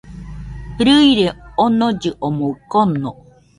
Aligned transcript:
Rɨire 0.85 1.27
onollɨ 1.63 2.09
omɨ 2.27 2.45
kono 2.71 3.09